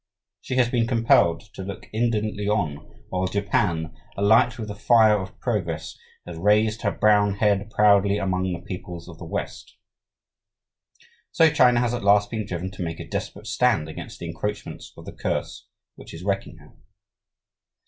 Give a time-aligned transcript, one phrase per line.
[0.41, 2.77] She has been compelled to look indolently on
[3.09, 8.51] while Japan, alight with the fire of progress, has raised her brown head proudly among
[8.51, 9.77] the peoples of the West.
[11.31, 14.91] So China has at last been driven to make a desperate stand against the encroachments
[14.97, 16.73] of the curse which is wrecking her.